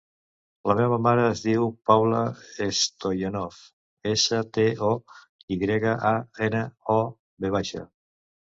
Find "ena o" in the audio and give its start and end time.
6.49-6.99